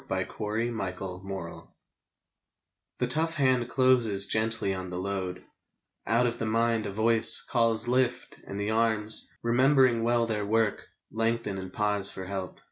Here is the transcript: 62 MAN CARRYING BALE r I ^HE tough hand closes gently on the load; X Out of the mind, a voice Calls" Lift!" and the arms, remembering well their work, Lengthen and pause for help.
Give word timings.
62 0.07 0.15
MAN 0.15 0.27
CARRYING 0.35 0.77
BALE 0.77 1.21
r 1.29 1.49
I 1.49 3.05
^HE 3.05 3.09
tough 3.09 3.35
hand 3.35 3.69
closes 3.69 4.25
gently 4.25 4.73
on 4.73 4.89
the 4.89 4.97
load; 4.97 5.37
X 5.37 5.45
Out 6.07 6.25
of 6.25 6.39
the 6.39 6.45
mind, 6.47 6.87
a 6.87 6.89
voice 6.89 7.39
Calls" 7.39 7.87
Lift!" 7.87 8.39
and 8.47 8.59
the 8.59 8.71
arms, 8.71 9.27
remembering 9.43 10.01
well 10.01 10.25
their 10.25 10.43
work, 10.43 10.87
Lengthen 11.11 11.59
and 11.59 11.71
pause 11.71 12.09
for 12.09 12.25
help. 12.25 12.57